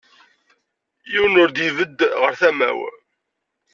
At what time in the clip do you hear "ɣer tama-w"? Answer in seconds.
2.21-2.79